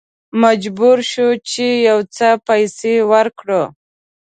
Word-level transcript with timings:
مجبور 0.43 0.97
شوو 1.11 1.41
چې 1.49 1.65
یو 1.87 1.99
څه 2.15 2.27
پیسې 2.47 2.93
ورکړو. 3.11 3.63